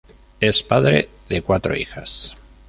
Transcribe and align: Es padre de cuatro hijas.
Es 0.39 0.63
padre 0.63 1.09
de 1.29 1.43
cuatro 1.43 1.75
hijas. 1.75 2.35